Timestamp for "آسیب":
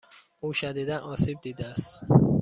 0.99-1.41